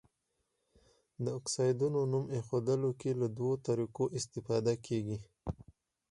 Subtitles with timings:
[1.23, 5.19] د اکسایډونو نوم ایښودلو کې له دوه طریقو استفاده کیږي.